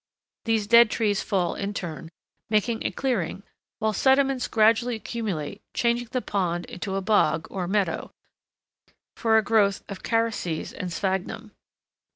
[0.45, 2.05] These dead trees fall in turn,
[2.49, 3.43] thus making a clearing,
[3.77, 8.11] while sediments gradually accumulate changing the pond into a bog, or meadow,
[9.15, 11.51] for a growth of carices and sphagnum.